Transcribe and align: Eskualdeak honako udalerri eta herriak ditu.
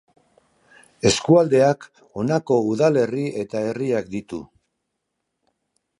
Eskualdeak 1.09 1.85
honako 2.21 2.57
udalerri 2.71 3.27
eta 3.45 3.65
herriak 3.69 4.13
ditu. 4.15 4.41